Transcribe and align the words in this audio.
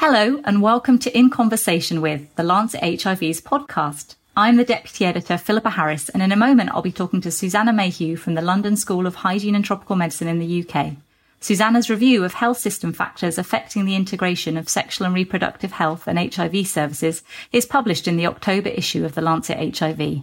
Hello, 0.00 0.40
and 0.44 0.62
welcome 0.62 0.96
to 1.00 1.18
In 1.18 1.28
Conversation 1.28 2.00
with 2.00 2.32
the 2.36 2.44
Lancet 2.44 2.80
HIV's 2.80 3.40
podcast. 3.40 4.14
I'm 4.36 4.56
the 4.56 4.64
Deputy 4.64 5.04
Editor, 5.04 5.36
Philippa 5.36 5.70
Harris, 5.70 6.08
and 6.08 6.22
in 6.22 6.30
a 6.30 6.36
moment 6.36 6.70
I'll 6.70 6.82
be 6.82 6.92
talking 6.92 7.20
to 7.22 7.32
Susannah 7.32 7.72
Mayhew 7.72 8.14
from 8.14 8.34
the 8.34 8.40
London 8.40 8.76
School 8.76 9.08
of 9.08 9.16
Hygiene 9.16 9.56
and 9.56 9.64
Tropical 9.64 9.96
Medicine 9.96 10.28
in 10.28 10.38
the 10.38 10.64
UK. 10.64 10.92
Susannah's 11.40 11.90
review 11.90 12.22
of 12.22 12.34
health 12.34 12.58
system 12.58 12.92
factors 12.92 13.38
affecting 13.38 13.86
the 13.86 13.96
integration 13.96 14.56
of 14.56 14.68
sexual 14.68 15.04
and 15.04 15.16
reproductive 15.16 15.72
health 15.72 16.06
and 16.06 16.32
HIV 16.32 16.68
services 16.68 17.24
is 17.50 17.66
published 17.66 18.06
in 18.06 18.16
the 18.16 18.28
October 18.28 18.68
issue 18.68 19.04
of 19.04 19.16
the 19.16 19.20
Lancet 19.20 19.76
HIV. 19.76 20.22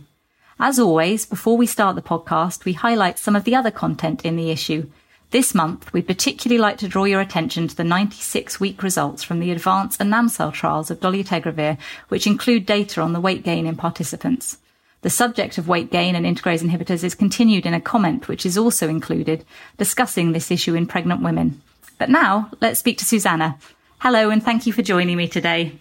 As 0.58 0.80
always, 0.80 1.26
before 1.26 1.58
we 1.58 1.66
start 1.66 1.98
the 1.98 2.02
podcast, 2.02 2.64
we 2.64 2.72
highlight 2.72 3.20
some 3.20 3.36
of 3.36 3.44
the 3.44 3.56
other 3.56 3.72
content 3.72 4.24
in 4.24 4.38
the 4.38 4.52
issue, 4.52 4.90
this 5.36 5.54
month, 5.54 5.92
we'd 5.92 6.08
particularly 6.08 6.58
like 6.58 6.78
to 6.78 6.88
draw 6.88 7.04
your 7.04 7.20
attention 7.20 7.68
to 7.68 7.76
the 7.76 7.84
96 7.84 8.58
week 8.62 8.82
results 8.82 9.22
from 9.22 9.42
the 9.42 9.52
ADVANCE 9.52 9.98
and 10.00 10.10
NAMSAL 10.10 10.54
trials 10.54 10.90
of 10.90 11.02
dolutegravir, 11.02 11.78
which 12.08 12.26
include 12.26 12.66
data 12.66 13.02
on 13.02 13.12
the 13.12 13.20
weight 13.20 13.44
gain 13.44 13.68
in 13.68 13.76
participants. 13.76 14.60
The 15.02 15.10
subject 15.10 15.58
of 15.58 15.68
weight 15.68 15.92
gain 15.92 16.16
and 16.16 16.26
integrase 16.26 16.64
inhibitors 16.64 17.04
is 17.04 17.16
continued 17.16 17.66
in 17.66 17.74
a 17.74 17.82
comment 17.82 18.30
which 18.30 18.46
is 18.46 18.58
also 18.58 18.88
included, 18.88 19.44
discussing 19.78 20.32
this 20.32 20.52
issue 20.52 20.74
in 20.74 20.88
pregnant 20.88 21.22
women. 21.22 21.62
But 21.98 22.10
now, 22.10 22.50
let's 22.62 22.80
speak 22.80 22.98
to 23.00 23.06
Susannah. 23.06 23.58
Hello, 24.00 24.30
and 24.30 24.42
thank 24.42 24.66
you 24.66 24.72
for 24.72 24.84
joining 24.84 25.18
me 25.18 25.28
today. 25.28 25.74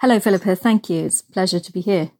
Hello, 0.00 0.18
Philippa. 0.18 0.56
Thank 0.56 0.88
you. 0.88 1.04
It's 1.04 1.20
a 1.20 1.30
pleasure 1.30 1.60
to 1.60 1.70
be 1.70 1.82
here. 1.82 2.12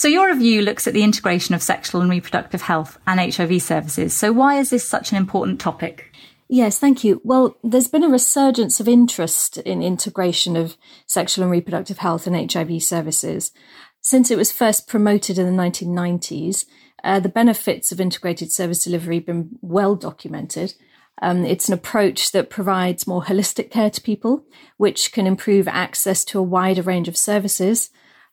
So 0.00 0.08
your 0.08 0.28
review 0.28 0.62
looks 0.62 0.86
at 0.86 0.94
the 0.94 1.02
integration 1.02 1.54
of 1.54 1.62
sexual 1.62 2.00
and 2.00 2.08
reproductive 2.08 2.62
health 2.62 2.96
and 3.06 3.20
HIV 3.20 3.60
services. 3.60 4.14
So 4.14 4.32
why 4.32 4.58
is 4.58 4.70
this 4.70 4.88
such 4.88 5.10
an 5.10 5.18
important 5.18 5.60
topic? 5.60 6.10
Yes, 6.48 6.78
thank 6.78 7.04
you. 7.04 7.20
Well, 7.22 7.58
there's 7.62 7.88
been 7.88 8.04
a 8.04 8.08
resurgence 8.08 8.80
of 8.80 8.88
interest 8.88 9.58
in 9.58 9.82
integration 9.82 10.56
of 10.56 10.78
sexual 11.06 11.42
and 11.42 11.52
reproductive 11.52 11.98
health 11.98 12.26
and 12.26 12.50
HIV 12.50 12.82
services. 12.82 13.52
Since 14.00 14.30
it 14.30 14.38
was 14.38 14.50
first 14.50 14.88
promoted 14.88 15.38
in 15.38 15.44
the 15.44 15.62
1990s, 15.62 16.64
uh, 17.04 17.20
the 17.20 17.28
benefits 17.28 17.92
of 17.92 18.00
integrated 18.00 18.50
service 18.50 18.82
delivery 18.82 19.16
have 19.16 19.26
been 19.26 19.50
well 19.60 19.96
documented. 19.96 20.72
Um, 21.20 21.44
it's 21.44 21.68
an 21.68 21.74
approach 21.74 22.32
that 22.32 22.48
provides 22.48 23.06
more 23.06 23.24
holistic 23.24 23.70
care 23.70 23.90
to 23.90 24.00
people, 24.00 24.46
which 24.78 25.12
can 25.12 25.26
improve 25.26 25.68
access 25.68 26.24
to 26.24 26.38
a 26.38 26.42
wider 26.42 26.80
range 26.80 27.06
of 27.06 27.18
services 27.18 27.90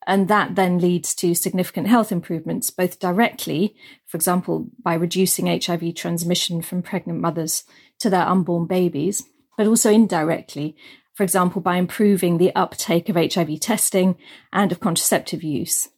and 0.07 0.29
that 0.29 0.55
then 0.55 0.79
leads 0.79 1.13
to 1.15 1.35
significant 1.35 1.87
health 1.87 2.13
improvements, 2.13 2.71
both 2.71 2.97
directly, 2.97 3.75
for 4.07 4.15
example, 4.15 4.67
by 4.81 4.93
reducing 4.93 5.47
HIV 5.47 5.95
transmission 5.95 6.61
from 6.61 6.81
pregnant 6.81 7.19
mothers 7.19 7.65
to 7.99 8.09
their 8.09 8.25
unborn 8.25 8.67
babies, 8.67 9.25
but 9.57 9.67
also 9.67 9.91
indirectly, 9.91 10.77
for 11.13 11.23
example, 11.23 11.61
by 11.61 11.75
improving 11.75 12.37
the 12.37 12.55
uptake 12.55 13.09
of 13.09 13.17
HIV 13.17 13.59
testing 13.59 14.15
and 14.53 14.71
of 14.71 14.79
contraceptive 14.79 15.43
use. 15.43 15.89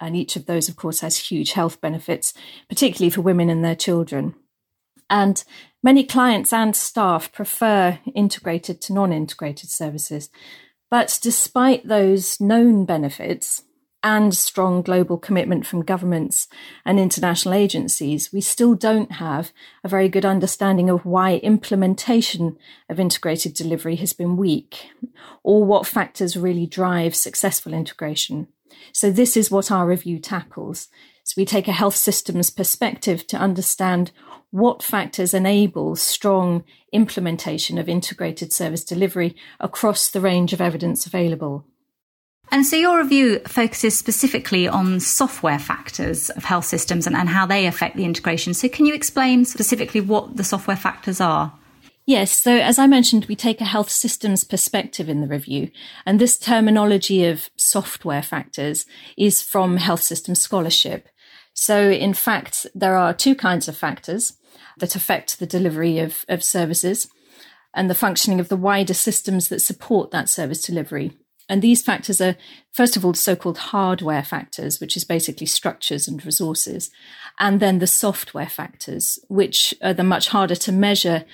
And 0.00 0.14
each 0.14 0.36
of 0.36 0.46
those, 0.46 0.68
of 0.68 0.76
course, 0.76 1.00
has 1.00 1.16
huge 1.16 1.52
health 1.52 1.80
benefits, 1.80 2.34
particularly 2.68 3.10
for 3.10 3.22
women 3.22 3.50
and 3.50 3.64
their 3.64 3.74
children. 3.74 4.36
And 5.10 5.42
many 5.82 6.04
clients 6.04 6.52
and 6.52 6.76
staff 6.76 7.32
prefer 7.32 7.98
integrated 8.14 8.80
to 8.82 8.92
non 8.92 9.12
integrated 9.12 9.70
services. 9.70 10.30
But 10.90 11.18
despite 11.20 11.88
those 11.88 12.40
known 12.40 12.84
benefits 12.84 13.62
and 14.02 14.32
strong 14.34 14.82
global 14.82 15.18
commitment 15.18 15.66
from 15.66 15.82
governments 15.82 16.46
and 16.84 17.00
international 17.00 17.54
agencies, 17.54 18.32
we 18.32 18.40
still 18.40 18.74
don't 18.74 19.12
have 19.12 19.52
a 19.82 19.88
very 19.88 20.08
good 20.08 20.24
understanding 20.24 20.88
of 20.88 21.04
why 21.04 21.36
implementation 21.38 22.56
of 22.88 23.00
integrated 23.00 23.52
delivery 23.54 23.96
has 23.96 24.12
been 24.12 24.36
weak 24.36 24.90
or 25.42 25.64
what 25.64 25.86
factors 25.88 26.36
really 26.36 26.66
drive 26.66 27.16
successful 27.16 27.74
integration. 27.74 28.46
So 28.92 29.10
this 29.10 29.36
is 29.36 29.50
what 29.50 29.72
our 29.72 29.86
review 29.86 30.20
tackles. 30.20 30.86
So 31.24 31.34
we 31.36 31.44
take 31.44 31.66
a 31.66 31.72
health 31.72 31.96
systems 31.96 32.50
perspective 32.50 33.26
to 33.26 33.36
understand 33.36 34.12
what 34.56 34.82
factors 34.82 35.34
enable 35.34 35.94
strong 35.94 36.64
implementation 36.90 37.76
of 37.76 37.90
integrated 37.90 38.54
service 38.54 38.82
delivery 38.82 39.36
across 39.60 40.08
the 40.08 40.20
range 40.20 40.54
of 40.54 40.62
evidence 40.62 41.04
available. 41.04 41.66
And 42.50 42.64
so 42.64 42.74
your 42.76 42.98
review 42.98 43.40
focuses 43.40 43.98
specifically 43.98 44.66
on 44.66 45.00
software 45.00 45.58
factors 45.58 46.30
of 46.30 46.44
health 46.44 46.64
systems 46.64 47.06
and, 47.06 47.14
and, 47.14 47.28
how 47.28 47.44
they 47.44 47.66
affect 47.66 47.96
the 47.96 48.04
integration. 48.04 48.54
So 48.54 48.68
can 48.68 48.86
you 48.86 48.94
explain 48.94 49.44
specifically 49.44 50.00
what 50.00 50.36
the 50.36 50.44
software 50.44 50.76
factors 50.76 51.20
are? 51.20 51.52
Yes. 52.06 52.40
So 52.40 52.56
as 52.56 52.78
I 52.78 52.86
mentioned, 52.86 53.26
we 53.26 53.36
take 53.36 53.60
a 53.60 53.64
health 53.64 53.90
systems 53.90 54.42
perspective 54.44 55.08
in 55.10 55.20
the 55.20 55.26
review. 55.26 55.70
And 56.06 56.18
this 56.18 56.38
terminology 56.38 57.26
of 57.26 57.50
software 57.56 58.22
factors 58.22 58.86
is 59.18 59.42
from 59.42 59.76
health 59.76 60.02
systems 60.02 60.40
scholarship. 60.40 61.08
So 61.52 61.90
in 61.90 62.14
fact, 62.14 62.66
there 62.74 62.96
are 62.96 63.12
two 63.12 63.34
kinds 63.34 63.66
of 63.66 63.76
factors 63.76 64.34
that 64.78 64.96
affect 64.96 65.38
the 65.38 65.46
delivery 65.46 65.98
of, 65.98 66.24
of 66.28 66.42
services 66.42 67.08
and 67.74 67.90
the 67.90 67.94
functioning 67.94 68.40
of 68.40 68.48
the 68.48 68.56
wider 68.56 68.94
systems 68.94 69.48
that 69.48 69.60
support 69.60 70.10
that 70.10 70.28
service 70.28 70.62
delivery. 70.62 71.12
And 71.48 71.62
these 71.62 71.82
factors 71.82 72.20
are, 72.20 72.36
first 72.72 72.96
of 72.96 73.04
all, 73.04 73.14
so 73.14 73.36
called 73.36 73.58
hardware 73.58 74.24
factors, 74.24 74.80
which 74.80 74.96
is 74.96 75.04
basically 75.04 75.46
structures 75.46 76.08
and 76.08 76.24
resources, 76.24 76.90
and 77.38 77.60
then 77.60 77.78
the 77.78 77.86
software 77.86 78.48
factors, 78.48 79.18
which 79.28 79.72
are 79.82 79.94
the 79.94 80.02
much 80.02 80.28
harder 80.28 80.56
to 80.56 80.72
measure 80.72 81.24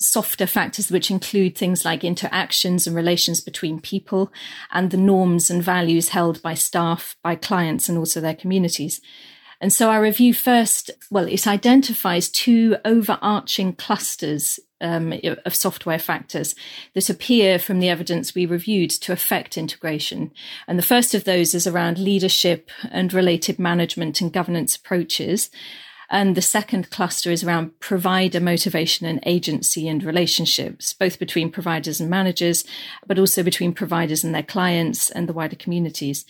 softer 0.00 0.46
factors, 0.46 0.90
which 0.90 1.10
include 1.10 1.58
things 1.58 1.84
like 1.84 2.04
interactions 2.04 2.86
and 2.86 2.94
relations 2.94 3.40
between 3.40 3.80
people 3.80 4.32
and 4.72 4.90
the 4.90 4.96
norms 4.96 5.50
and 5.50 5.62
values 5.62 6.10
held 6.10 6.40
by 6.40 6.54
staff, 6.54 7.16
by 7.22 7.34
clients, 7.34 7.88
and 7.88 7.98
also 7.98 8.20
their 8.20 8.36
communities. 8.36 9.00
And 9.60 9.72
so 9.72 9.90
our 9.90 10.00
review 10.00 10.32
first, 10.34 10.90
well, 11.10 11.26
it 11.26 11.46
identifies 11.46 12.28
two 12.28 12.76
overarching 12.84 13.72
clusters 13.74 14.60
um, 14.80 15.12
of 15.44 15.54
software 15.54 15.98
factors 15.98 16.54
that 16.94 17.10
appear 17.10 17.58
from 17.58 17.80
the 17.80 17.88
evidence 17.88 18.34
we 18.34 18.46
reviewed 18.46 18.90
to 18.90 19.12
affect 19.12 19.58
integration. 19.58 20.30
And 20.68 20.78
the 20.78 20.84
first 20.84 21.14
of 21.14 21.24
those 21.24 21.54
is 21.54 21.66
around 21.66 21.98
leadership 21.98 22.70
and 22.90 23.12
related 23.12 23.58
management 23.58 24.20
and 24.20 24.32
governance 24.32 24.76
approaches. 24.76 25.50
And 26.10 26.36
the 26.36 26.42
second 26.42 26.90
cluster 26.90 27.30
is 27.30 27.44
around 27.44 27.80
provider 27.80 28.40
motivation 28.40 29.06
and 29.06 29.20
agency 29.26 29.88
and 29.88 30.02
relationships, 30.02 30.94
both 30.94 31.18
between 31.18 31.50
providers 31.50 32.00
and 32.00 32.08
managers, 32.08 32.64
but 33.06 33.18
also 33.18 33.42
between 33.42 33.74
providers 33.74 34.24
and 34.24 34.34
their 34.34 34.42
clients 34.42 35.10
and 35.10 35.28
the 35.28 35.34
wider 35.34 35.56
communities. 35.56 36.24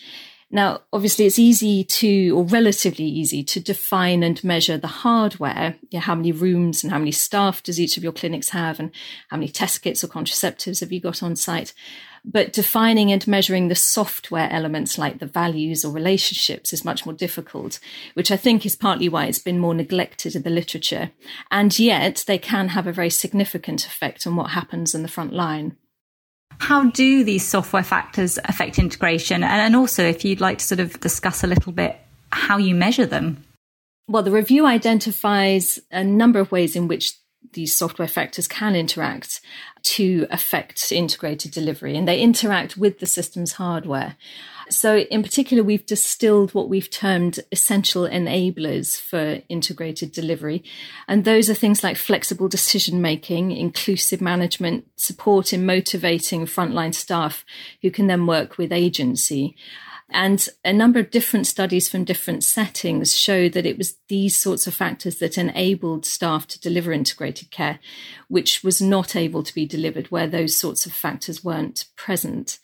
Now, 0.50 0.81
obviously, 0.94 1.26
it's 1.26 1.38
easy 1.38 1.84
to, 1.84 2.31
or 2.31 2.44
relatively 2.44 3.04
easy, 3.04 3.44
to 3.44 3.60
define 3.60 4.22
and 4.22 4.42
measure 4.42 4.78
the 4.78 4.86
hardware. 4.86 5.76
You 5.91 5.98
know, 5.98 6.04
how 6.04 6.14
many 6.14 6.32
rooms 6.32 6.82
and 6.82 6.91
how 6.91 6.98
many 6.98 7.12
staff 7.12 7.62
does 7.62 7.78
each 7.78 7.98
of 7.98 8.03
your 8.03 8.12
clinics 8.12 8.48
have, 8.50 8.81
and 8.81 8.91
how 9.28 9.36
many 9.36 9.48
test 9.48 9.82
kits 9.82 10.03
or 10.03 10.09
contraceptives 10.09 10.81
have 10.81 10.91
you 10.91 11.00
got 11.00 11.22
on 11.22 11.36
site? 11.36 11.75
But 12.25 12.53
defining 12.53 13.12
and 13.12 13.26
measuring 13.28 13.69
the 13.69 13.75
software 13.75 14.50
elements 14.50 14.97
like 14.97 15.19
the 15.19 15.26
values 15.26 15.84
or 15.84 15.92
relationships 15.92 16.72
is 16.72 16.84
much 16.84 17.04
more 17.04 17.15
difficult, 17.15 17.78
which 18.15 18.30
I 18.30 18.36
think 18.36 18.65
is 18.65 18.75
partly 18.75 19.09
why 19.09 19.26
it's 19.26 19.38
been 19.38 19.59
more 19.59 19.75
neglected 19.75 20.34
in 20.34 20.42
the 20.42 20.50
literature. 20.50 21.10
And 21.50 21.78
yet, 21.78 22.25
they 22.26 22.38
can 22.38 22.69
have 22.69 22.86
a 22.86 22.92
very 22.92 23.10
significant 23.10 23.86
effect 23.86 24.26
on 24.26 24.34
what 24.34 24.50
happens 24.50 24.94
in 24.94 25.03
the 25.03 25.09
front 25.09 25.34
line. 25.34 25.76
How 26.59 26.91
do 26.91 27.25
these 27.25 27.47
software 27.47 27.83
factors 27.83 28.39
affect 28.45 28.79
integration? 28.79 29.43
And 29.43 29.75
also, 29.77 30.05
if 30.05 30.25
you'd 30.25 30.41
like 30.41 30.59
to 30.59 30.65
sort 30.65 30.81
of 30.81 30.99
discuss 31.01 31.43
a 31.45 31.47
little 31.47 31.73
bit 31.73 31.97
how 32.31 32.59
you 32.59 32.75
measure 32.75 33.07
them. 33.07 33.45
Well, 34.09 34.23
the 34.23 34.31
review 34.31 34.67
identifies 34.67 35.79
a 35.91 36.03
number 36.03 36.41
of 36.41 36.51
ways 36.51 36.77
in 36.77 36.89
which 36.89 37.15
these 37.53 37.75
software 37.75 38.09
factors 38.09 38.47
can 38.47 38.76
interact 38.76 39.41
to 39.82 40.26
affect 40.31 40.93
integrated 40.93 41.53
delivery, 41.53 41.97
and 41.97 42.06
they 42.06 42.21
interact 42.21 42.76
with 42.76 42.99
the 42.99 43.06
system's 43.06 43.53
hardware. 43.53 44.16
So, 44.71 44.98
in 44.98 45.22
particular, 45.22 45.63
we've 45.63 45.86
distilled 45.86 46.53
what 46.53 46.68
we've 46.68 46.91
termed 46.91 47.41
essential 47.51 48.03
enablers 48.03 49.01
for 49.01 49.41
integrated 49.48 50.13
delivery. 50.13 50.63
And 51.07 51.24
those 51.24 51.48
are 51.48 51.54
things 51.54 51.83
like 51.83 51.97
flexible 51.97 52.48
decision 52.48 53.01
making, 53.01 53.53
inclusive 53.53 54.21
management, 54.21 54.86
support 54.97 55.54
in 55.54 55.65
motivating 55.65 56.45
frontline 56.45 56.95
staff 56.95 57.47
who 57.80 57.91
can 57.91 58.09
then 58.09 58.27
work 58.27 58.59
with 58.59 58.72
agency. 58.72 59.57
And 60.10 60.49
a 60.65 60.72
number 60.72 60.99
of 60.99 61.10
different 61.10 61.47
studies 61.47 61.89
from 61.89 62.05
different 62.05 62.43
settings 62.43 63.15
show 63.15 63.49
that 63.51 63.66
it 63.66 63.77
was 63.77 63.97
these 64.09 64.37
sorts 64.37 64.66
of 64.66 64.72
factors 64.72 65.19
that 65.19 65.37
enabled 65.37 66.07
staff 66.07 66.47
to 66.49 66.60
deliver 66.60 66.93
integrated 66.93 67.51
care, 67.51 67.78
which 68.28 68.65
was 68.65 68.81
not 68.81 69.15
able 69.15 69.43
to 69.43 69.55
be 69.55 69.66
delivered 69.66 70.07
where 70.07 70.27
those 70.27 70.57
sorts 70.57 70.87
of 70.87 70.93
factors 70.93 71.45
weren't 71.45 71.84
present. 71.95 72.59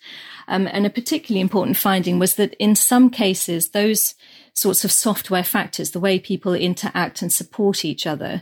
Um, 0.47 0.67
and 0.67 0.87
a 0.87 0.89
particularly 0.89 1.41
important 1.41 1.77
finding 1.77 2.17
was 2.17 2.35
that 2.35 2.55
in 2.55 2.75
some 2.75 3.11
cases, 3.11 3.69
those 3.69 4.15
sorts 4.53 4.83
of 4.83 4.91
software 4.91 5.43
factors, 5.43 5.91
the 5.91 5.99
way 5.99 6.17
people 6.17 6.55
interact 6.55 7.21
and 7.21 7.31
support 7.31 7.85
each 7.85 8.07
other, 8.07 8.41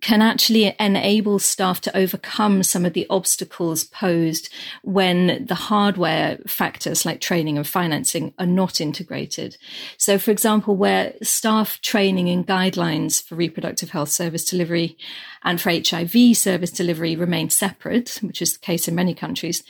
can 0.00 0.22
actually 0.22 0.74
enable 0.78 1.38
staff 1.38 1.80
to 1.82 1.96
overcome 1.96 2.62
some 2.62 2.84
of 2.84 2.92
the 2.92 3.06
obstacles 3.10 3.84
posed 3.84 4.48
when 4.82 5.44
the 5.46 5.54
hardware 5.54 6.38
factors 6.46 7.04
like 7.04 7.20
training 7.20 7.56
and 7.56 7.66
financing 7.66 8.32
are 8.38 8.46
not 8.46 8.80
integrated. 8.80 9.56
So, 9.96 10.18
for 10.18 10.30
example, 10.30 10.76
where 10.76 11.14
staff 11.22 11.80
training 11.80 12.28
and 12.28 12.46
guidelines 12.46 13.22
for 13.22 13.34
reproductive 13.34 13.90
health 13.90 14.10
service 14.10 14.44
delivery 14.44 14.96
and 15.42 15.60
for 15.60 15.70
HIV 15.70 16.36
service 16.36 16.70
delivery 16.70 17.16
remain 17.16 17.50
separate, 17.50 18.18
which 18.22 18.42
is 18.42 18.54
the 18.54 18.58
case 18.58 18.88
in 18.88 18.94
many 18.94 19.14
countries, 19.14 19.62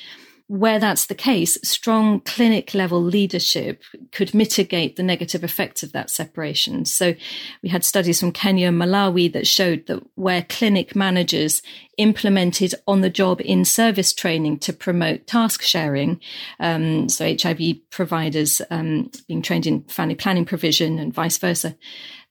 where 0.49 0.79
that's 0.79 1.07
the 1.07 1.15
case, 1.15 1.59
strong 1.63 2.21
clinic 2.21 2.73
level 2.73 3.03
leadership 3.03 3.83
could 4.13 4.35
mitigate 4.35 4.97
the 4.97 5.03
negative 5.03 5.45
effects 5.45 5.83
of 5.83 5.93
that 5.93 6.09
separation. 6.09 6.87
So 6.87 7.15
we 7.63 7.69
had 7.69 7.85
studies 7.85 8.21
from 8.21 8.33
Kenya 8.33 8.69
and 8.69 8.81
Malawi 8.81 9.31
that 9.35 9.47
showed 9.47 9.87
that 9.87 10.03
where 10.15 10.43
clinic 10.49 10.97
managers 10.97 11.61
implemented 11.99 12.75
on 12.87 13.03
the 13.03 13.11
job 13.11 13.43
in 13.43 13.67
service 13.67 14.15
training 14.15 14.59
to 14.61 14.73
promote 14.73 15.27
task 15.27 15.61
sharing, 15.61 16.19
um, 16.61 17.11
so 17.11 17.37
HIV 17.39 17.61
providers 17.91 18.63
um, 18.71 19.11
being 19.27 19.43
trained 19.43 19.67
in 19.67 19.83
family 19.83 20.15
planning 20.15 20.47
provision 20.47 20.99
and 20.99 21.13
vice 21.13 21.37
versa, 21.37 21.77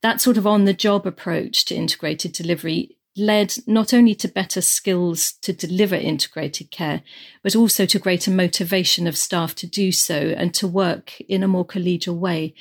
that 0.01 0.21
sort 0.21 0.37
of 0.37 0.47
on 0.47 0.65
the 0.65 0.73
job 0.73 1.05
approach 1.05 1.65
to 1.65 1.75
integrated 1.75 2.31
delivery 2.31 2.96
led 3.17 3.55
not 3.65 3.93
only 3.93 4.15
to 4.15 4.27
better 4.27 4.61
skills 4.61 5.33
to 5.41 5.53
deliver 5.53 5.95
integrated 5.95 6.71
care, 6.71 7.01
but 7.43 7.55
also 7.55 7.85
to 7.85 7.99
greater 7.99 8.31
motivation 8.31 9.07
of 9.07 9.17
staff 9.17 9.55
to 9.55 9.67
do 9.67 9.91
so 9.91 10.15
and 10.15 10.53
to 10.53 10.67
work 10.67 11.19
in 11.21 11.43
a 11.43 11.47
more 11.47 11.65
collegial 11.65 12.17
way. 12.17 12.53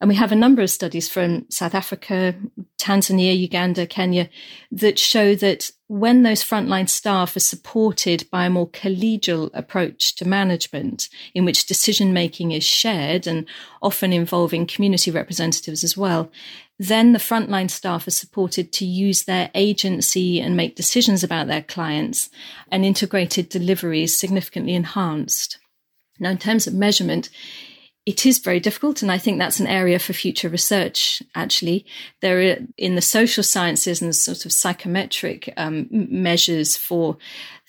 And 0.00 0.08
we 0.10 0.16
have 0.16 0.32
a 0.32 0.36
number 0.36 0.60
of 0.60 0.68
studies 0.68 1.08
from 1.08 1.46
South 1.50 1.74
Africa, 1.74 2.34
Tanzania, 2.78 3.38
Uganda, 3.38 3.86
Kenya 3.86 4.28
that 4.70 4.98
show 4.98 5.34
that 5.36 5.70
when 5.86 6.24
those 6.24 6.44
frontline 6.44 6.88
staff 6.88 7.36
are 7.36 7.40
supported 7.40 8.28
by 8.30 8.44
a 8.44 8.50
more 8.50 8.68
collegial 8.68 9.50
approach 9.54 10.14
to 10.16 10.28
management, 10.28 11.08
in 11.34 11.46
which 11.46 11.64
decision 11.64 12.12
making 12.12 12.50
is 12.50 12.64
shared 12.64 13.26
and 13.26 13.46
often 13.80 14.12
involving 14.12 14.66
community 14.66 15.10
representatives 15.10 15.82
as 15.82 15.96
well, 15.96 16.30
then 16.78 17.12
the 17.12 17.18
frontline 17.18 17.70
staff 17.70 18.06
are 18.06 18.12
supported 18.12 18.72
to 18.72 18.84
use 18.84 19.24
their 19.24 19.50
agency 19.54 20.40
and 20.40 20.56
make 20.56 20.76
decisions 20.76 21.22
about 21.22 21.46
their 21.46 21.62
clients, 21.62 22.30
and 22.70 22.84
integrated 22.84 23.48
delivery 23.48 24.02
is 24.02 24.18
significantly 24.18 24.74
enhanced. 24.74 25.58
Now, 26.18 26.30
in 26.30 26.38
terms 26.38 26.66
of 26.66 26.74
measurement, 26.74 27.30
it 28.06 28.26
is 28.26 28.38
very 28.38 28.60
difficult, 28.60 29.00
and 29.00 29.10
I 29.10 29.16
think 29.16 29.38
that's 29.38 29.60
an 29.60 29.66
area 29.66 29.98
for 29.98 30.12
future 30.12 30.50
research. 30.50 31.22
Actually, 31.34 31.86
there 32.20 32.38
are 32.38 32.56
in 32.76 32.96
the 32.96 33.00
social 33.00 33.42
sciences 33.42 34.02
and 34.02 34.14
sort 34.14 34.44
of 34.44 34.52
psychometric 34.52 35.54
um, 35.56 35.88
measures 35.90 36.76
for 36.76 37.16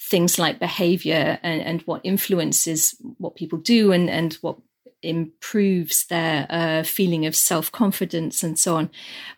things 0.10 0.38
like 0.38 0.60
behavior 0.60 1.40
and, 1.42 1.62
and 1.62 1.81
what 1.84 2.01
influences 2.04 2.96
what 3.18 3.36
people 3.36 3.58
do 3.58 3.94
and, 3.94 4.10
and 4.10 4.34
what 4.42 4.58
improves 5.06 6.06
their 6.07 6.48
uh, 6.50 6.84
feeling 6.84 7.25
of 7.25 7.36
self 7.36 7.72
confidence 7.72 8.44
and 8.44 8.57
so 8.57 8.75
on. 8.75 8.90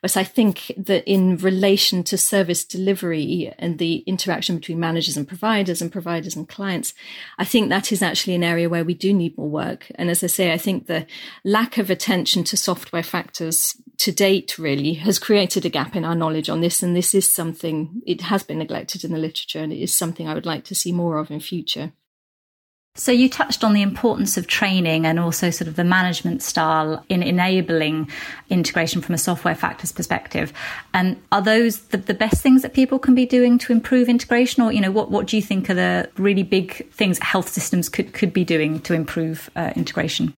But 0.02 0.18
I 0.18 0.24
think 0.24 0.72
that 0.78 1.04
in 1.06 1.38
relation 1.38 2.04
to 2.06 2.18
service 2.18 2.64
delivery 2.64 3.54
and 3.60 3.78
the 3.78 3.98
interaction 4.08 4.56
between 4.56 4.80
managers 4.80 5.18
and 5.18 5.28
providers 5.28 5.82
and 5.82 5.92
providers 5.92 6.36
and 6.36 6.48
clients, 6.48 6.94
I 7.38 7.46
think 7.46 7.70
that 7.70 7.92
is 7.92 8.02
actually 8.02 8.36
an 8.36 8.44
area 8.44 8.70
where 8.70 8.86
we 8.86 8.94
do 8.94 9.14
need 9.14 9.38
more 9.38 9.50
work. 9.50 9.92
And 9.96 10.10
as 10.10 10.24
I 10.24 10.28
say, 10.28 10.54
I 10.54 10.58
think 10.58 10.88
the 10.88 11.06
lack 11.44 11.78
of 11.78 11.90
attention 11.90 12.44
to 12.46 12.58
software 12.58 13.04
factors 13.04 13.76
to 13.98 14.12
date 14.12 14.58
really 14.58 14.94
has 14.94 15.20
created 15.20 15.66
a 15.66 15.70
gap 15.70 15.96
in 15.96 16.06
our 16.06 16.16
knowledge 16.16 16.50
on 16.50 16.62
this. 16.62 16.84
And 16.84 16.96
this 16.96 17.14
is 17.14 17.34
something, 17.34 18.02
it 18.06 18.22
has 18.22 18.44
been 18.44 18.60
neglected 18.60 19.04
in 19.04 19.12
the 19.12 19.18
literature 19.18 19.60
and 19.60 19.74
it 19.74 19.82
is 19.82 19.94
something 19.94 20.28
I 20.28 20.34
would 20.34 20.46
like 20.46 20.64
to 20.66 20.76
see 20.76 20.92
more 20.92 21.18
of 21.18 21.32
in 21.32 21.40
future. 21.40 21.94
So 22.98 23.12
you 23.12 23.30
touched 23.30 23.64
on 23.64 23.74
the 23.74 23.82
importance 23.82 24.38
of 24.38 24.48
training 24.48 25.06
and 25.06 25.20
also 25.20 25.52
sort 25.52 25.68
of 25.68 25.76
the 25.76 25.84
management 25.84 26.42
style 26.42 27.06
in 27.10 27.22
enabling 27.22 28.10
integration 28.50 29.02
from 29.02 29.14
a 29.14 29.18
software 29.20 29.56
factors 29.56 29.92
perspective. 29.92 30.52
And 30.94 31.22
are 31.32 31.42
those 31.42 31.80
the, 31.88 31.98
the, 31.98 32.16
best 32.16 32.42
things 32.42 32.64
that 32.64 32.74
people 32.74 32.98
can 32.98 33.14
be 33.14 33.28
doing 33.28 33.60
to 33.60 33.72
improve 33.72 34.10
integration? 34.10 34.64
Or, 34.64 34.72
you 34.72 34.82
know, 34.82 34.92
what, 34.92 35.12
what 35.12 35.28
do 35.28 35.36
you 35.36 35.44
think 35.44 35.70
are 35.70 35.76
the 35.76 36.10
really 36.18 36.42
big 36.42 36.92
things 36.92 37.20
health 37.20 37.50
systems 37.50 37.88
could, 37.88 38.14
could 38.14 38.34
be 38.34 38.44
doing 38.44 38.80
to 38.82 38.96
improve 38.96 39.52
uh, 39.56 39.72
integration? 39.76 40.34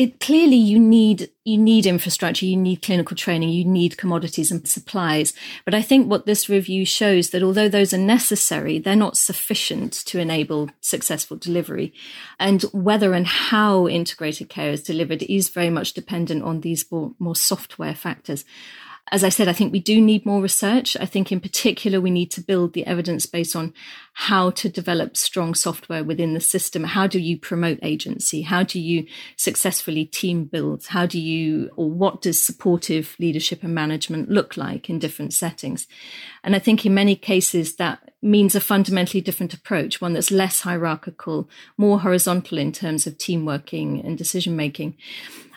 It 0.00 0.18
clearly 0.18 0.56
you 0.56 0.80
need 0.80 1.28
you 1.44 1.58
need 1.58 1.84
infrastructure 1.84 2.46
you 2.46 2.56
need 2.56 2.80
clinical 2.80 3.14
training 3.14 3.50
you 3.50 3.66
need 3.66 3.98
commodities 3.98 4.50
and 4.50 4.66
supplies. 4.66 5.34
But 5.66 5.74
i 5.74 5.82
think 5.82 6.08
what 6.08 6.24
this 6.24 6.48
review 6.48 6.86
shows 6.86 7.30
that 7.30 7.42
although 7.42 7.68
those 7.68 7.92
are 7.92 7.98
necessary 7.98 8.78
they're 8.78 8.96
not 8.96 9.18
sufficient 9.18 9.92
to 9.92 10.18
enable 10.18 10.70
successful 10.80 11.36
delivery. 11.36 11.92
And 12.38 12.62
whether 12.72 13.12
and 13.12 13.26
how 13.26 13.88
integrated 13.88 14.48
care 14.48 14.70
is 14.70 14.82
delivered 14.82 15.22
is 15.24 15.50
very 15.50 15.68
much 15.68 15.92
dependent 15.92 16.44
on 16.44 16.62
these 16.62 16.90
more, 16.90 17.12
more 17.18 17.36
software 17.36 17.94
factors 17.94 18.46
as 19.12 19.24
I 19.24 19.28
said, 19.28 19.48
I 19.48 19.52
think 19.52 19.72
we 19.72 19.80
do 19.80 20.00
need 20.00 20.24
more 20.24 20.40
research. 20.40 20.96
I 21.00 21.04
think 21.04 21.32
in 21.32 21.40
particular, 21.40 22.00
we 22.00 22.10
need 22.10 22.30
to 22.32 22.40
build 22.40 22.72
the 22.72 22.86
evidence 22.86 23.26
base 23.26 23.56
on 23.56 23.74
how 24.12 24.50
to 24.50 24.68
develop 24.68 25.16
strong 25.16 25.54
software 25.54 26.04
within 26.04 26.34
the 26.34 26.40
system. 26.40 26.84
How 26.84 27.08
do 27.08 27.18
you 27.18 27.38
promote 27.38 27.78
agency? 27.82 28.42
How 28.42 28.62
do 28.62 28.78
you 28.78 29.06
successfully 29.36 30.04
team 30.04 30.44
build? 30.44 30.86
How 30.86 31.06
do 31.06 31.20
you, 31.20 31.70
or 31.76 31.90
what 31.90 32.22
does 32.22 32.40
supportive 32.40 33.16
leadership 33.18 33.64
and 33.64 33.74
management 33.74 34.30
look 34.30 34.56
like 34.56 34.88
in 34.88 35.00
different 35.00 35.32
settings? 35.32 35.88
And 36.44 36.54
I 36.54 36.60
think 36.60 36.86
in 36.86 36.94
many 36.94 37.16
cases 37.16 37.76
that 37.76 38.12
means 38.22 38.54
a 38.54 38.60
fundamentally 38.60 39.20
different 39.20 39.54
approach, 39.54 40.00
one 40.00 40.12
that's 40.12 40.30
less 40.30 40.60
hierarchical, 40.60 41.48
more 41.76 42.00
horizontal 42.00 42.58
in 42.58 42.70
terms 42.70 43.06
of 43.06 43.18
team 43.18 43.44
working 43.44 44.04
and 44.04 44.16
decision 44.16 44.54
making. 44.54 44.96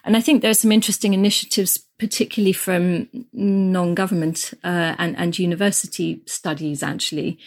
And 0.03 0.17
I 0.17 0.21
think 0.21 0.41
there 0.41 0.51
are 0.51 0.55
some 0.55 0.71
interesting 0.71 1.13
initiatives, 1.13 1.77
particularly 1.97 2.53
from 2.53 3.07
non-government 3.31 4.53
uh, 4.63 4.95
and, 4.97 5.15
and 5.17 5.39
university 5.39 6.21
studies, 6.25 6.83
actually, 6.83 7.39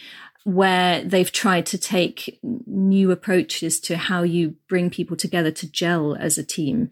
where 0.43 1.03
they've 1.03 1.31
tried 1.31 1.65
to 1.67 1.77
take 1.77 2.39
new 2.41 3.11
approaches 3.11 3.79
to 3.81 3.97
how 3.97 4.23
you 4.23 4.55
bring 4.67 4.89
people 4.89 5.17
together 5.17 5.51
to 5.51 5.71
gel 5.71 6.15
as 6.15 6.37
a 6.37 6.43
team. 6.43 6.89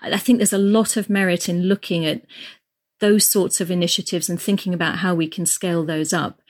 I 0.00 0.16
think 0.16 0.38
there's 0.38 0.52
a 0.52 0.58
lot 0.58 0.96
of 0.96 1.10
merit 1.10 1.48
in 1.48 1.64
looking 1.64 2.06
at 2.06 2.22
those 3.00 3.28
sorts 3.28 3.60
of 3.60 3.70
initiatives 3.70 4.30
and 4.30 4.40
thinking 4.40 4.72
about 4.72 4.98
how 4.98 5.14
we 5.14 5.28
can 5.28 5.44
scale 5.44 5.84
those 5.84 6.12
up 6.12 6.40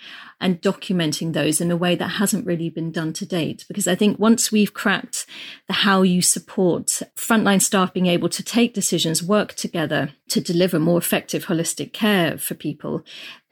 and 0.45 0.61
documenting 0.61 1.33
those 1.33 1.59
in 1.59 1.71
a 1.71 1.77
way 1.77 1.97
that 1.97 2.07
hasn't 2.07 2.45
really 2.45 2.69
been 2.69 2.93
done 2.93 3.15
to 3.15 3.25
date. 3.25 3.65
Because 3.67 3.89
I 3.89 3.95
think 3.95 4.19
once 4.19 4.53
we've 4.53 4.75
cracked 4.75 5.25
the 5.69 5.73
how 5.73 6.03
you 6.03 6.21
support 6.21 7.01
frontline 7.17 7.63
staff 7.63 7.95
being 7.95 8.07
able 8.07 8.29
to 8.29 8.43
take 8.43 8.75
decisions, 8.75 9.23
work 9.23 9.55
together 9.55 10.11
to 10.29 10.43
deliver 10.43 10.79
more 10.79 10.99
effective 10.99 11.47
holistic 11.47 11.95
care 11.95 12.37
for 12.37 12.55
people, 12.55 13.03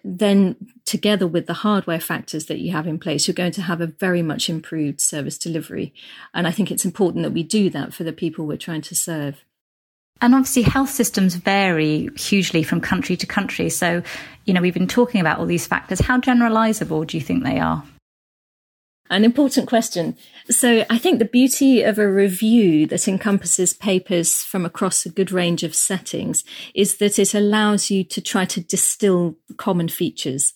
then 0.04 0.54
together 0.84 1.26
with 1.26 1.46
the 1.46 1.54
hardware 1.54 2.00
factors 2.00 2.44
that 2.44 2.58
you 2.58 2.72
have 2.72 2.86
in 2.86 2.98
place, 2.98 3.26
you're 3.26 3.34
going 3.34 3.52
to 3.52 3.62
have 3.62 3.80
a 3.80 3.86
very 3.86 4.20
much 4.20 4.50
improved 4.50 5.00
service 5.00 5.38
delivery. 5.38 5.94
And 6.34 6.46
I 6.46 6.50
think 6.50 6.70
it's 6.70 6.84
important 6.84 7.22
that 7.22 7.32
we 7.32 7.42
do 7.42 7.70
that 7.70 7.94
for 7.94 8.04
the 8.04 8.12
people 8.12 8.44
we're 8.44 8.58
trying 8.58 8.82
to 8.82 8.94
serve. 8.94 9.46
And 10.20 10.34
obviously, 10.34 10.62
health 10.62 10.90
systems 10.90 11.34
vary 11.34 12.08
hugely 12.16 12.62
from 12.62 12.80
country 12.80 13.16
to 13.16 13.26
country. 13.26 13.68
So, 13.68 14.02
you 14.44 14.54
know, 14.54 14.60
we've 14.60 14.74
been 14.74 14.86
talking 14.86 15.20
about 15.20 15.38
all 15.38 15.46
these 15.46 15.66
factors. 15.66 16.00
How 16.00 16.20
generalizable 16.20 17.06
do 17.06 17.16
you 17.16 17.22
think 17.22 17.42
they 17.42 17.58
are? 17.58 17.82
An 19.10 19.24
important 19.24 19.68
question. 19.68 20.16
So, 20.48 20.84
I 20.88 20.96
think 20.96 21.18
the 21.18 21.24
beauty 21.24 21.82
of 21.82 21.98
a 21.98 22.10
review 22.10 22.86
that 22.86 23.08
encompasses 23.08 23.72
papers 23.74 24.42
from 24.42 24.64
across 24.64 25.04
a 25.04 25.10
good 25.10 25.32
range 25.32 25.64
of 25.64 25.74
settings 25.74 26.44
is 26.72 26.98
that 26.98 27.18
it 27.18 27.34
allows 27.34 27.90
you 27.90 28.04
to 28.04 28.20
try 28.20 28.44
to 28.44 28.60
distill 28.60 29.36
common 29.56 29.88
features. 29.88 30.54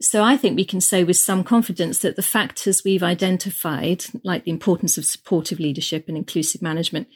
So 0.00 0.22
I 0.22 0.36
think 0.36 0.56
we 0.56 0.64
can 0.64 0.80
say 0.80 1.04
with 1.04 1.16
some 1.16 1.44
confidence 1.44 1.98
that 2.00 2.16
the 2.16 2.22
factors 2.22 2.82
we've 2.84 3.02
identified, 3.02 4.04
like 4.22 4.44
the 4.44 4.50
importance 4.50 4.98
of 4.98 5.06
supportive 5.06 5.58
leadership 5.58 6.08
and 6.08 6.16
inclusive 6.16 6.60
management, 6.60 7.08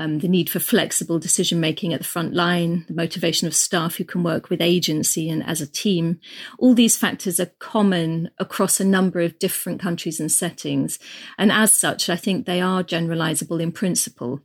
um, 0.00 0.20
the 0.20 0.28
need 0.28 0.48
for 0.48 0.58
flexible 0.58 1.18
decision 1.18 1.60
making 1.60 1.92
at 1.92 2.00
the 2.00 2.06
front 2.06 2.32
line, 2.32 2.86
the 2.88 2.94
motivation 2.94 3.46
of 3.46 3.54
staff 3.54 3.96
who 3.96 4.04
can 4.04 4.22
work 4.22 4.48
with 4.48 4.62
agency 4.62 5.28
and 5.28 5.44
as 5.44 5.60
a 5.60 5.66
team. 5.66 6.18
All 6.58 6.72
these 6.72 6.96
factors 6.96 7.38
are 7.38 7.52
common 7.58 8.30
across 8.38 8.80
a 8.80 8.84
number 8.84 9.20
of 9.20 9.38
different 9.38 9.78
countries 9.78 10.18
and 10.18 10.32
settings. 10.32 10.98
And 11.36 11.52
as 11.52 11.74
such, 11.74 12.08
I 12.08 12.16
think 12.16 12.46
they 12.46 12.62
are 12.62 12.82
generalizable 12.82 13.60
in 13.60 13.72
principle. 13.72 14.40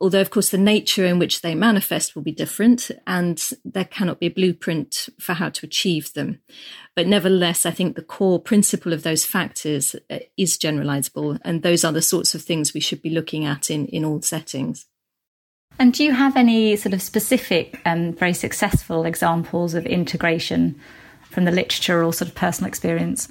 Although, 0.00 0.22
of 0.22 0.30
course, 0.30 0.48
the 0.48 0.58
nature 0.58 1.04
in 1.04 1.18
which 1.18 1.42
they 1.42 1.54
manifest 1.54 2.16
will 2.16 2.22
be 2.22 2.32
different, 2.32 2.90
and 3.06 3.42
there 3.64 3.84
cannot 3.84 4.20
be 4.20 4.26
a 4.26 4.30
blueprint 4.30 5.08
for 5.20 5.34
how 5.34 5.50
to 5.50 5.66
achieve 5.66 6.12
them. 6.14 6.40
But 6.96 7.06
nevertheless, 7.06 7.64
I 7.64 7.70
think 7.70 7.94
the 7.94 8.02
core 8.02 8.40
principle 8.40 8.92
of 8.92 9.02
those 9.02 9.24
factors 9.24 9.94
uh, 10.10 10.18
is 10.36 10.58
generalizable, 10.58 11.38
and 11.44 11.62
those 11.62 11.84
are 11.84 11.92
the 11.92 12.02
sorts 12.02 12.34
of 12.34 12.42
things 12.42 12.74
we 12.74 12.80
should 12.80 13.02
be 13.02 13.10
looking 13.10 13.44
at 13.44 13.70
in, 13.70 13.86
in 13.86 14.04
all 14.04 14.20
settings. 14.22 14.86
And 15.78 15.92
do 15.92 16.04
you 16.04 16.12
have 16.12 16.36
any 16.36 16.76
sort 16.76 16.92
of 16.94 17.02
specific 17.02 17.80
and 17.84 18.16
very 18.18 18.32
successful 18.32 19.04
examples 19.04 19.74
of 19.74 19.86
integration 19.86 20.80
from 21.30 21.44
the 21.44 21.50
literature 21.50 22.04
or 22.04 22.12
sort 22.12 22.28
of 22.28 22.34
personal 22.34 22.68
experience? 22.68 23.30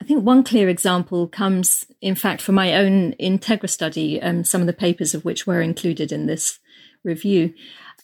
I 0.00 0.04
think 0.04 0.24
one 0.24 0.44
clear 0.44 0.68
example 0.68 1.26
comes, 1.26 1.84
in 2.00 2.14
fact, 2.14 2.40
from 2.40 2.54
my 2.54 2.74
own 2.74 3.12
Integra 3.14 3.68
study, 3.68 4.22
um, 4.22 4.44
some 4.44 4.60
of 4.60 4.66
the 4.68 4.72
papers 4.72 5.14
of 5.14 5.24
which 5.24 5.46
were 5.46 5.60
included 5.60 6.12
in 6.12 6.26
this 6.26 6.60
review. 7.02 7.52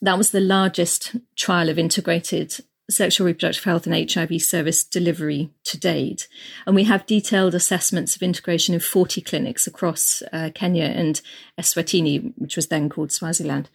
That 0.02 0.18
was 0.18 0.32
the 0.32 0.40
largest 0.40 1.14
trial 1.36 1.68
of 1.68 1.78
integrated 1.78 2.56
sexual 2.90 3.26
reproductive 3.26 3.64
health 3.64 3.86
and 3.86 4.10
HIV 4.10 4.42
service 4.42 4.84
delivery 4.84 5.50
to 5.64 5.78
date. 5.78 6.28
And 6.66 6.74
we 6.74 6.84
have 6.84 7.06
detailed 7.06 7.54
assessments 7.54 8.14
of 8.14 8.22
integration 8.22 8.74
in 8.74 8.80
40 8.80 9.20
clinics 9.22 9.66
across 9.66 10.22
uh, 10.32 10.50
Kenya 10.54 10.84
and 10.84 11.20
Eswatini, 11.58 12.32
which 12.36 12.56
was 12.56 12.68
then 12.68 12.88
called 12.88 13.12
Swaziland. 13.12 13.70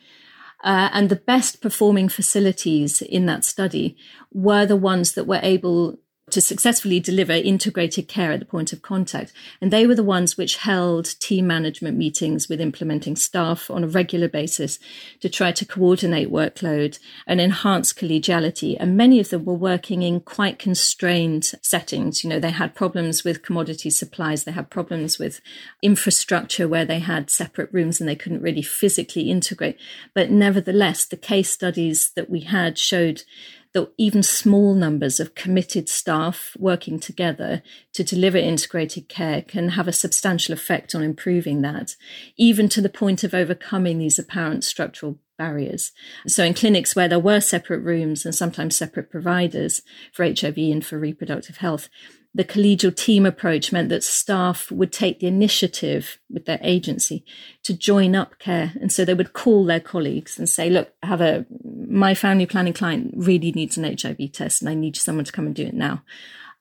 Uh, 0.64 0.90
and 0.92 1.10
the 1.10 1.16
best 1.16 1.62
performing 1.62 2.10
facilities 2.10 3.02
in 3.02 3.26
that 3.26 3.46
study 3.46 3.96
were 4.34 4.66
the 4.66 4.76
ones 4.76 5.14
that 5.14 5.26
were 5.26 5.40
able 5.42 5.98
to 6.32 6.42
successfully 6.42 7.00
deliver 7.00 7.34
integrated 7.34 8.08
care 8.08 8.32
at 8.32 8.40
the 8.40 8.46
point 8.46 8.74
of 8.74 8.82
contact. 8.82 9.34
And 9.62 9.72
they 9.72 9.86
were 9.86 9.96
the 9.96 10.04
ones 10.04 10.38
which 10.38 10.58
held 10.58 11.20
team 11.20 11.48
management 11.48 11.98
meetings 11.98 12.48
with 12.50 12.62
implementing 12.62 13.16
staff 13.16 13.70
on 13.70 13.84
a 13.84 13.88
regular 13.88 14.28
basis 14.28 14.80
to 15.22 15.30
try 15.30 15.52
to 15.52 15.66
coordinate 15.66 16.32
workload 16.32 17.00
and 17.28 17.42
enhance 17.42 17.94
collegiality. 17.94 18.78
And 18.80 18.98
many 18.98 19.20
of 19.20 19.30
them 19.30 19.46
were 19.46 19.54
working 19.54 20.02
in 20.02 20.20
quite 20.22 20.60
constrained 20.60 21.46
settings. 21.62 22.24
You 22.24 22.30
know, 22.30 22.40
they 22.40 22.52
had 22.52 22.76
problems 22.76 23.24
with 23.24 23.44
commodity 23.44 23.90
supplies, 23.90 24.44
they 24.44 24.52
had 24.52 24.70
problems 24.70 25.20
with 25.20 25.42
infrastructure 25.82 26.68
where 26.68 26.86
they 26.86 27.00
had 27.00 27.30
separate 27.30 27.74
rooms 27.74 28.00
and 28.00 28.08
they 28.08 28.16
couldn't 28.16 28.42
really 28.42 28.62
physically 28.62 29.30
integrate. 29.30 29.78
But 30.14 30.32
nevertheless, 30.32 31.06
the 31.06 31.18
case 31.18 31.50
studies 31.50 32.12
that 32.16 32.30
we 32.30 32.42
had 32.42 32.78
showed 32.78 33.24
that 33.74 33.92
even 33.98 34.24
small 34.24 34.74
numbers 34.74 35.20
of 35.20 35.36
committed 35.36 35.88
staff 35.88 36.56
working 36.58 37.00
together 37.00 37.62
to 37.94 38.04
deliver 38.04 38.38
integrated 38.38 39.08
care 39.08 39.42
can 39.42 39.70
have 39.70 39.88
a 39.88 39.94
substantial 39.94 40.54
effect 40.54 40.96
on 40.96 41.04
improving 41.04 41.62
that, 41.62 41.96
even 42.36 42.68
to 42.70 42.82
the 42.82 42.90
point 42.90 43.24
of 43.24 43.34
overcoming 43.34 44.00
these 44.00 44.18
apparent 44.18 44.64
structural 44.64 45.20
barriers. 45.38 45.92
So, 46.28 46.44
in 46.44 46.54
clinics 46.54 46.96
where 46.96 47.08
there 47.08 47.20
were 47.20 47.40
separate 47.40 47.82
rooms 47.82 48.26
and 48.26 48.34
sometimes 48.34 48.76
separate 48.76 49.10
providers 49.12 49.82
for 50.12 50.26
HIV 50.26 50.58
and 50.58 50.86
for 50.86 50.98
reproductive 50.98 51.58
health, 51.58 51.90
the 52.34 52.44
collegial 52.44 52.96
team 52.96 53.26
approach 53.26 53.72
meant 53.72 53.90
that 53.90 54.04
staff 54.04 54.72
would 54.72 54.92
take 54.92 55.20
the 55.20 55.28
initiative 55.28 56.20
with 56.30 56.46
their 56.46 56.60
agency 56.62 57.26
to 57.64 57.74
join 57.74 58.16
up 58.16 58.38
care. 58.38 58.74
And 58.80 58.92
so 58.92 59.04
they 59.04 59.16
would 59.16 59.34
call 59.34 59.66
their 59.66 59.80
colleagues 59.80 60.38
and 60.38 60.48
say, 60.48 60.70
look, 60.70 60.94
have 61.02 61.22
a, 61.22 61.46
my 61.88 62.14
family 62.14 62.46
planning 62.46 62.74
client 62.74 63.14
really 63.16 63.52
needs 63.52 63.78
an 63.78 63.84
HIV 63.84 64.32
test 64.32 64.62
and 64.62 64.70
I 64.70 64.76
need 64.76 64.96
someone 64.96 65.26
to 65.26 65.32
come 65.32 65.48
and 65.48 65.56
do 65.56 65.66
it 65.66 65.74
now. 65.74 66.04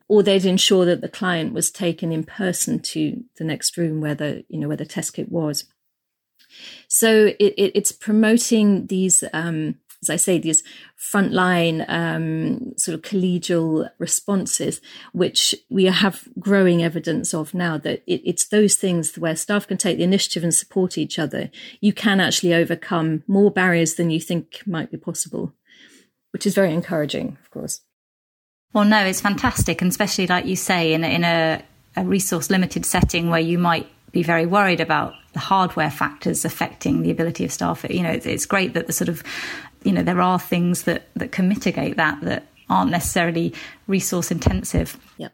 Or 0.08 0.22
they'd 0.22 0.46
ensure 0.46 0.86
that 0.86 1.02
the 1.02 1.08
client 1.08 1.52
was 1.52 1.70
taken 1.70 2.12
in 2.12 2.24
person 2.24 2.80
to 2.80 3.22
the 3.36 3.44
next 3.44 3.76
room 3.76 4.00
where 4.00 4.14
the, 4.14 4.44
you 4.48 4.58
know, 4.58 4.68
where 4.68 4.76
the 4.76 4.86
test 4.86 5.12
kit 5.12 5.30
was. 5.30 5.64
So 6.88 7.26
it, 7.38 7.54
it, 7.58 7.72
it's 7.74 7.92
promoting 7.92 8.86
these, 8.86 9.22
um, 9.34 9.74
as 10.02 10.10
I 10.10 10.16
say, 10.16 10.38
these 10.38 10.62
frontline 10.96 11.84
um, 11.88 12.72
sort 12.76 12.94
of 12.94 13.02
collegial 13.02 13.90
responses, 13.98 14.80
which 15.12 15.54
we 15.68 15.84
have 15.86 16.28
growing 16.38 16.82
evidence 16.82 17.34
of 17.34 17.52
now 17.52 17.78
that 17.78 18.02
it, 18.06 18.22
it's 18.24 18.46
those 18.46 18.76
things 18.76 19.18
where 19.18 19.34
staff 19.34 19.66
can 19.66 19.76
take 19.76 19.98
the 19.98 20.04
initiative 20.04 20.44
and 20.44 20.54
support 20.54 20.96
each 20.96 21.18
other. 21.18 21.50
You 21.80 21.92
can 21.92 22.20
actually 22.20 22.54
overcome 22.54 23.24
more 23.26 23.50
barriers 23.50 23.94
than 23.94 24.10
you 24.10 24.20
think 24.20 24.62
might 24.66 24.90
be 24.90 24.96
possible, 24.96 25.52
which 26.32 26.46
is 26.46 26.54
very 26.54 26.72
encouraging, 26.72 27.36
of 27.42 27.50
course. 27.50 27.80
Well, 28.72 28.84
no, 28.84 29.04
it's 29.04 29.20
fantastic, 29.20 29.82
and 29.82 29.90
especially 29.90 30.26
like 30.26 30.44
you 30.44 30.54
say, 30.54 30.92
in 30.92 31.02
in 31.02 31.24
a, 31.24 31.64
a 31.96 32.04
resource 32.04 32.50
limited 32.50 32.84
setting 32.84 33.30
where 33.30 33.40
you 33.40 33.58
might 33.58 33.88
be 34.12 34.22
very 34.22 34.46
worried 34.46 34.80
about 34.80 35.14
the 35.32 35.38
hardware 35.38 35.90
factors 35.90 36.44
affecting 36.44 37.02
the 37.02 37.10
ability 37.10 37.44
of 37.44 37.52
staff. 37.52 37.84
You 37.88 38.02
know, 38.02 38.10
it's, 38.10 38.26
it's 38.26 38.46
great 38.46 38.74
that 38.74 38.86
the 38.86 38.92
sort 38.92 39.08
of 39.08 39.22
you 39.84 39.92
know 39.92 40.02
there 40.02 40.20
are 40.20 40.38
things 40.38 40.84
that 40.84 41.08
that 41.14 41.32
can 41.32 41.48
mitigate 41.48 41.96
that 41.96 42.20
that 42.22 42.46
aren't 42.68 42.90
necessarily 42.90 43.54
resource 43.86 44.30
intensive. 44.30 44.98
Yep. 45.16 45.32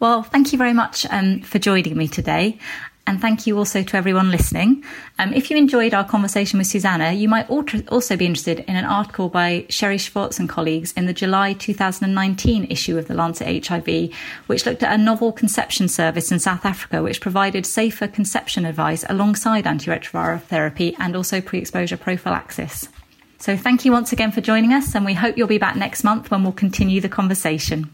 Well, 0.00 0.22
thank 0.22 0.52
you 0.52 0.58
very 0.58 0.72
much 0.72 1.06
um, 1.10 1.40
for 1.40 1.58
joining 1.58 1.96
me 1.96 2.08
today. 2.08 2.58
And 3.08 3.22
thank 3.22 3.46
you 3.46 3.56
also 3.56 3.82
to 3.82 3.96
everyone 3.96 4.30
listening. 4.30 4.84
Um, 5.18 5.32
if 5.32 5.50
you 5.50 5.56
enjoyed 5.56 5.94
our 5.94 6.04
conversation 6.04 6.58
with 6.58 6.66
Susannah, 6.66 7.12
you 7.12 7.26
might 7.26 7.48
also 7.48 8.18
be 8.18 8.26
interested 8.26 8.58
in 8.68 8.76
an 8.76 8.84
article 8.84 9.30
by 9.30 9.64
Sheree 9.70 9.98
Schwartz 9.98 10.38
and 10.38 10.46
colleagues 10.46 10.92
in 10.92 11.06
the 11.06 11.14
July 11.14 11.54
2019 11.54 12.66
issue 12.68 12.98
of 12.98 13.08
the 13.08 13.14
Lancet 13.14 13.66
HIV, 13.66 14.10
which 14.46 14.66
looked 14.66 14.82
at 14.82 14.92
a 14.92 15.02
novel 15.02 15.32
conception 15.32 15.88
service 15.88 16.30
in 16.30 16.38
South 16.38 16.66
Africa, 16.66 17.02
which 17.02 17.22
provided 17.22 17.64
safer 17.64 18.08
conception 18.08 18.66
advice 18.66 19.06
alongside 19.08 19.64
antiretroviral 19.64 20.42
therapy 20.42 20.94
and 20.98 21.16
also 21.16 21.40
pre 21.40 21.60
exposure 21.60 21.96
prophylaxis. 21.96 22.90
So 23.38 23.56
thank 23.56 23.84
you 23.84 23.92
once 23.92 24.12
again 24.12 24.32
for 24.32 24.40
joining 24.40 24.72
us, 24.72 24.94
and 24.94 25.04
we 25.04 25.14
hope 25.14 25.38
you'll 25.38 25.46
be 25.46 25.58
back 25.58 25.76
next 25.76 26.02
month 26.02 26.30
when 26.30 26.42
we'll 26.42 26.52
continue 26.52 27.00
the 27.00 27.08
conversation. 27.08 27.88